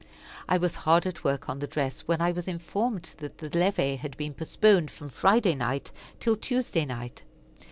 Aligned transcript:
I 0.49 0.57
was 0.57 0.77
hard 0.77 1.05
at 1.05 1.23
work 1.23 1.47
on 1.47 1.59
the 1.59 1.67
dress, 1.67 2.01
when 2.07 2.21
I 2.21 2.31
was 2.31 2.47
informed 2.47 3.13
that 3.19 3.37
the 3.37 3.55
levee 3.55 3.97
had 3.97 4.17
been 4.17 4.33
postponed 4.33 4.89
from 4.89 5.09
Friday 5.09 5.53
night 5.53 5.91
till 6.19 6.35
Tuesday 6.35 6.85
night. 6.85 7.21